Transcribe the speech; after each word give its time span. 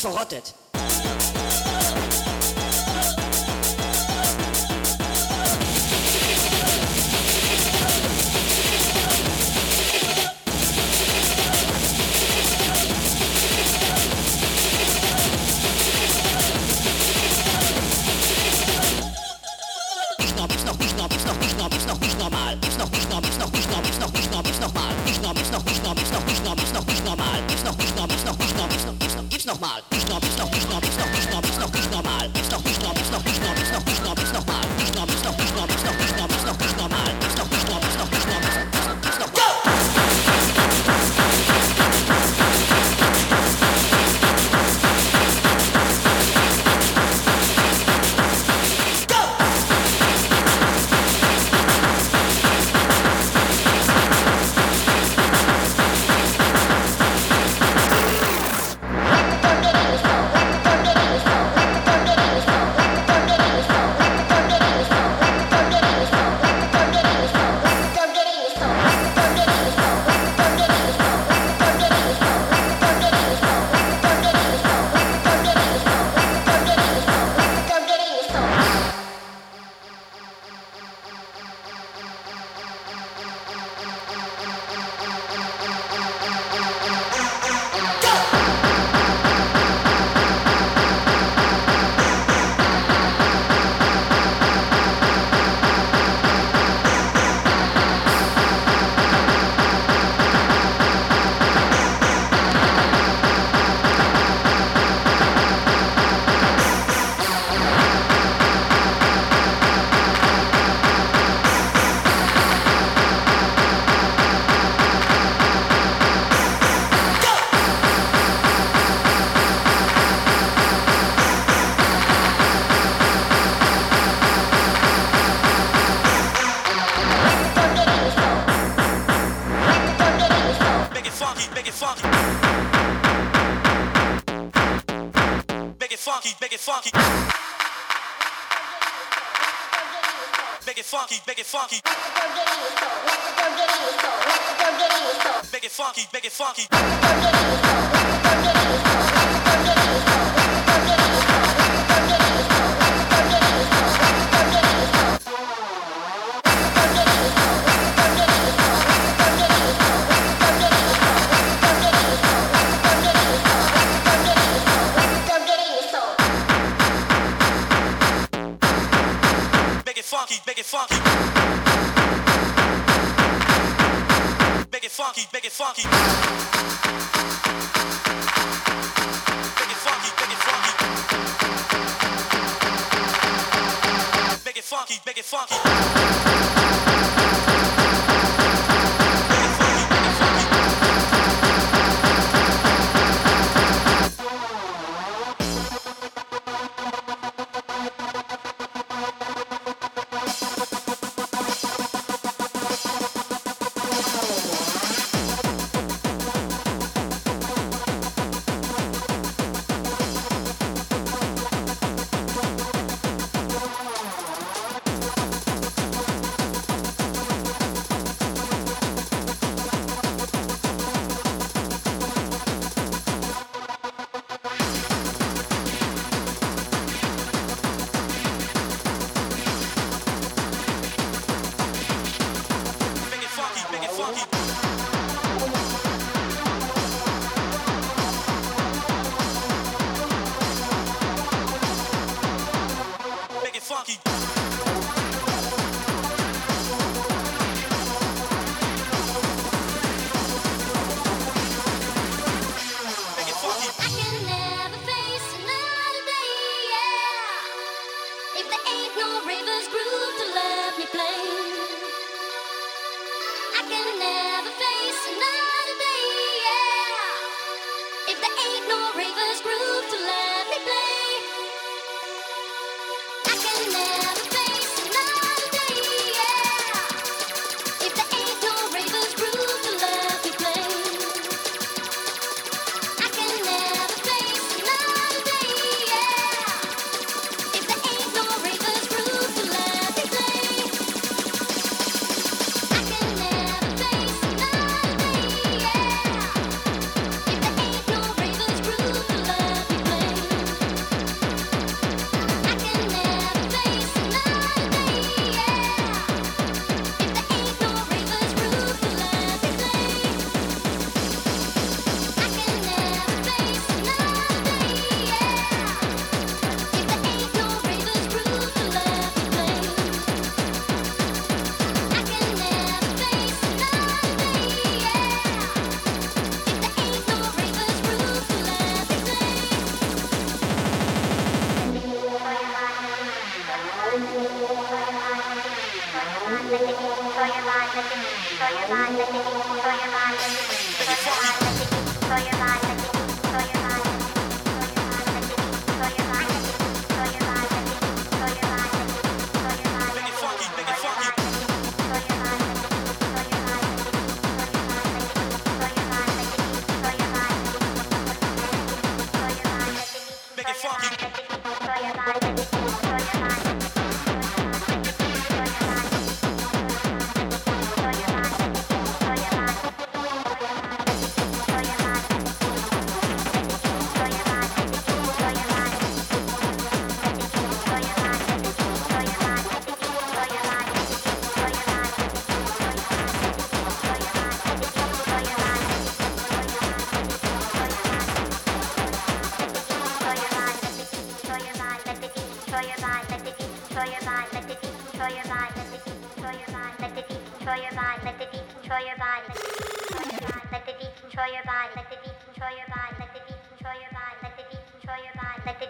Verrottet. 0.00 0.54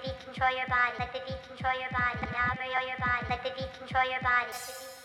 beat 0.07 0.25
control 0.25 0.55
your 0.55 0.69
body. 0.69 0.95
Let 0.99 1.13
the 1.13 1.21
beat 1.27 1.43
control 1.49 1.75
your 1.81 1.91
body. 1.91 2.23
Now 2.31 2.55
your 2.87 2.99
body. 2.99 3.27
Let 3.29 3.43
the 3.43 3.51
beat 3.59 3.73
control 3.79 4.09
your 4.09 4.23
body. 4.23 4.96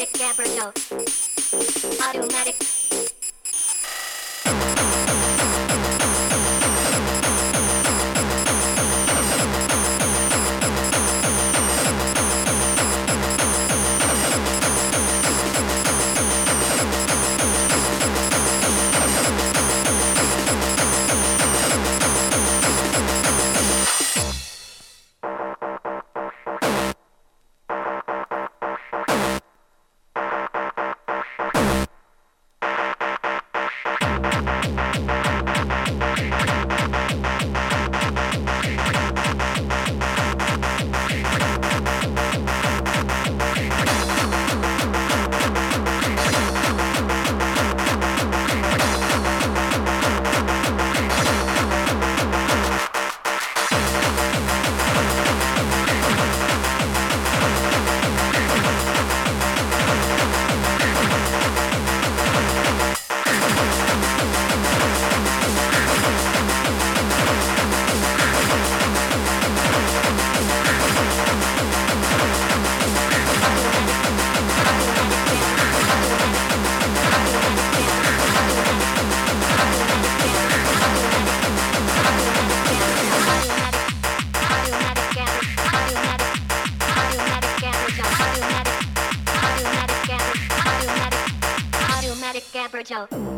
Automatic 0.00 0.46
yo. 0.56 0.72
Automatic. 2.08 2.79
now. 93.08 93.29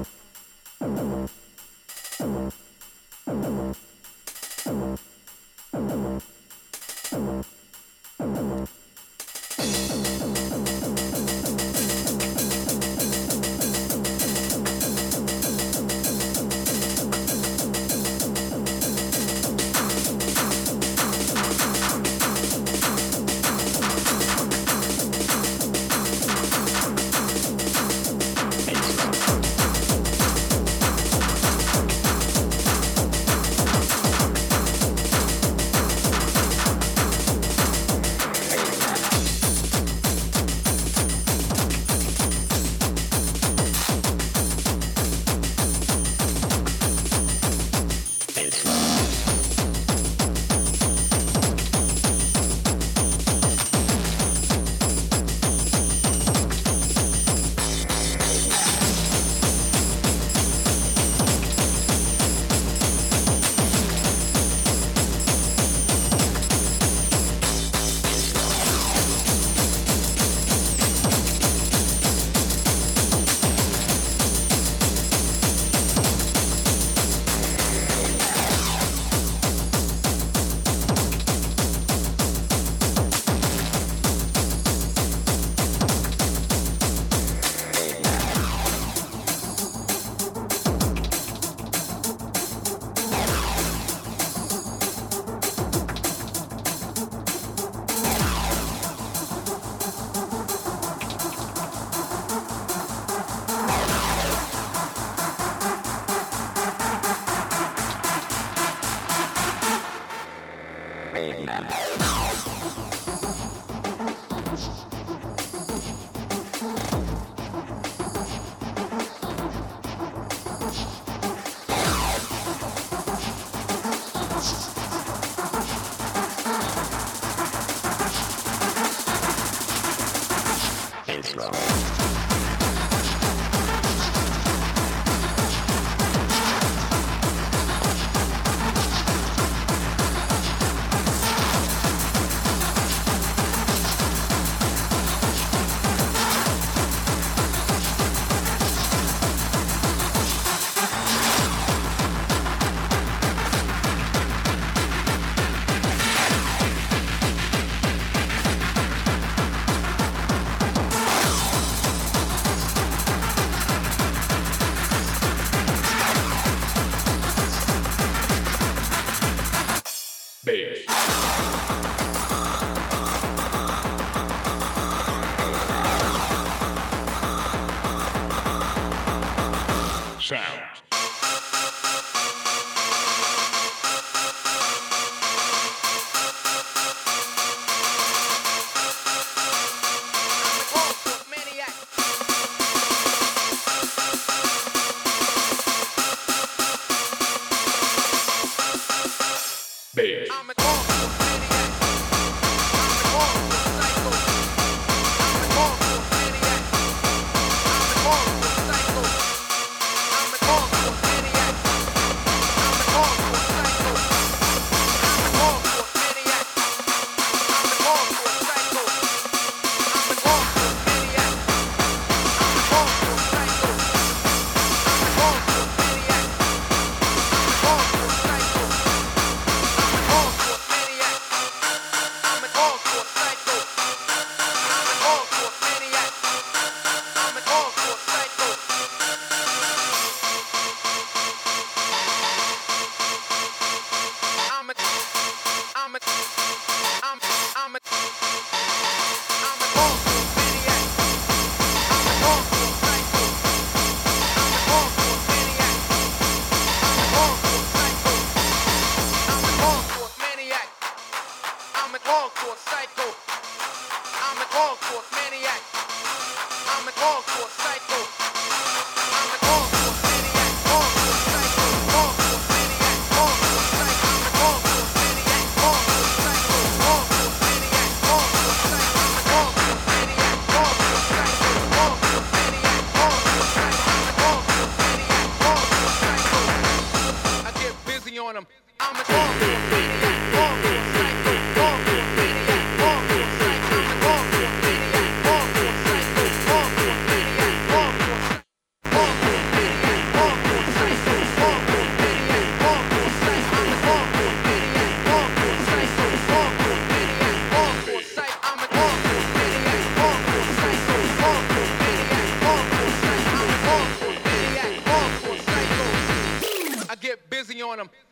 Thank 317.44 317.59
you. 317.59 318.12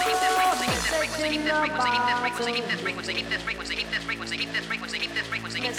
keep 1.31 1.43
this 1.43 1.51
this 2.67 2.79
frequency, 2.81 3.13
keep 3.13 3.29
this 3.29 3.41
frequency, 3.41 3.75
this 3.89 4.03
frequency, 4.03 4.35
keep 4.35 4.51
this 4.51 4.65
frequency, 4.65 4.99
keep 4.99 5.13
this 5.13 5.27
frequency, 5.27 5.59
keep 5.59 5.71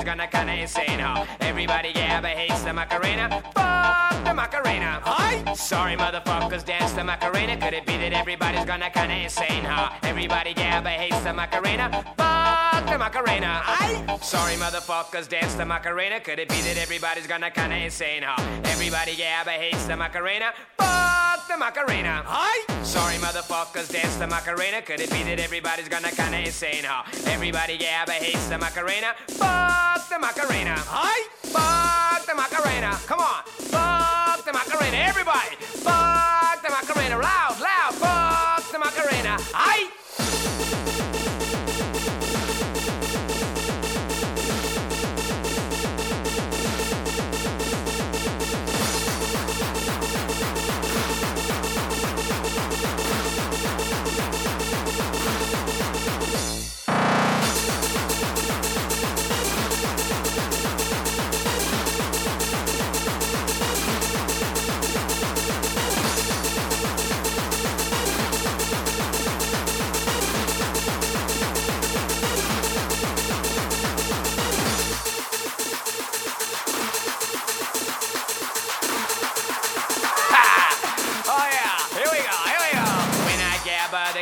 Gonna 0.07 0.25
kinda 0.25 0.53
insane, 0.53 0.99
huh? 0.99 1.25
Everybody, 1.41 1.91
yeah, 1.93 2.21
but 2.21 2.31
hates 2.31 2.61
the 2.63 2.71
Macarena. 2.71 3.27
Fuck 3.53 4.23
the 4.23 4.33
Macarena. 4.33 5.01
Hi. 5.03 5.53
Sorry, 5.53 5.97
motherfuckers, 5.97 6.63
dance 6.63 6.93
the 6.93 7.03
Macarena. 7.03 7.57
Could 7.57 7.73
it 7.73 7.85
be 7.85 7.97
that 7.97 8.13
everybody's 8.13 8.63
gonna 8.63 8.89
kinda 8.89 9.15
insane, 9.15 9.65
huh? 9.65 9.89
Everybody, 10.03 10.53
yeah, 10.55 10.79
but 10.79 10.93
hates 10.93 11.19
the 11.19 11.33
Macarena. 11.33 11.85
Fuck 12.15 12.85
the 12.89 12.97
Macarena. 12.97 13.61
I. 13.65 14.17
Sorry, 14.21 14.55
motherfuckers, 14.55 15.27
dance 15.27 15.55
the 15.55 15.65
Macarena. 15.65 16.21
Could 16.21 16.39
it 16.39 16.47
be 16.47 16.61
that 16.61 16.77
everybody's 16.77 17.27
gonna 17.27 17.51
kinda 17.51 17.75
insane, 17.75 18.23
huh? 18.23 18.41
Everybody, 18.63 19.11
yeah, 19.11 19.43
but 19.43 19.55
hates 19.55 19.83
the 19.87 19.97
Macarena. 19.97 20.53
Fuck 20.77 21.26
the 21.47 21.57
Macarena. 21.57 22.23
Hi. 22.25 22.83
Sorry, 22.83 23.15
motherfuckers, 23.15 23.91
dance 23.91 24.15
the 24.17 24.27
Macarena. 24.27 24.81
Could 24.81 24.99
it 24.99 25.11
be 25.11 25.23
that 25.23 25.39
everybody's 25.39 25.87
gonna 25.87 26.11
kinda 26.11 26.39
insane, 26.39 26.83
huh? 26.83 27.03
Everybody, 27.25 27.77
yeah, 27.79 28.03
but 28.05 28.15
hates 28.15 28.47
the 28.47 28.57
Macarena. 28.57 29.15
Fuck 29.27 30.09
the 30.09 30.19
Macarena. 30.19 30.75
Hi. 30.75 31.27
Fuck 31.47 32.25
the 32.25 32.35
Macarena. 32.35 32.99
Come 33.07 33.19
on. 33.19 33.43
Fuck 33.71 34.43
the 34.43 34.53
Macarena. 34.53 34.97
Everybody. 34.97 35.55
Fuck 35.87 36.61
the 36.61 36.69
Macarena. 36.69 37.17
Loud, 37.17 37.59
loud. 37.59 37.93
Fuck 37.95 38.71
the 38.71 38.79
Macarena. 38.79 39.37
Hi. 39.53 40.06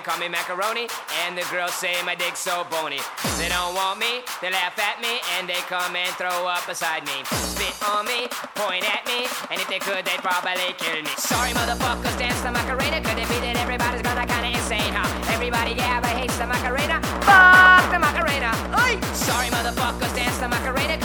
Call 0.05 0.21
me 0.21 0.29
macaroni, 0.29 0.85
and 1.25 1.33
the 1.35 1.41
girls 1.49 1.73
say 1.73 1.97
my 2.05 2.13
dick's 2.13 2.37
so 2.37 2.63
bony. 2.69 3.01
They 3.41 3.49
don't 3.49 3.73
want 3.73 3.97
me, 3.97 4.21
they 4.39 4.53
laugh 4.53 4.77
at 4.77 5.01
me, 5.01 5.17
and 5.33 5.49
they 5.49 5.57
come 5.65 5.95
and 5.97 6.13
throw 6.13 6.45
up 6.45 6.61
beside 6.69 7.01
me. 7.09 7.25
Spit 7.33 7.73
on 7.89 8.05
me, 8.05 8.29
point 8.53 8.85
at 8.85 9.01
me, 9.09 9.25
and 9.49 9.57
if 9.57 9.65
they 9.67 9.81
could, 9.81 10.05
they'd 10.05 10.21
probably 10.21 10.77
kill 10.77 11.01
me. 11.01 11.09
Sorry, 11.17 11.57
motherfuckers, 11.57 12.13
dance 12.21 12.39
the 12.45 12.51
Macarena. 12.53 13.01
Could 13.01 13.17
it 13.17 13.25
be 13.25 13.41
that 13.49 13.57
everybody's 13.57 14.05
gonna 14.05 14.29
kinda 14.29 14.53
insane, 14.53 14.93
huh? 14.93 15.09
Everybody 15.33 15.73
gabba 15.73 16.13
hates 16.13 16.37
the 16.37 16.45
Macarena. 16.45 17.01
Fuck 17.25 17.89
the 17.89 17.97
Macarena. 17.97 18.53
Sorry, 19.17 19.49
motherfuckers, 19.49 20.13
dance 20.13 20.37
the 20.37 20.47
Macarena. 20.47 21.04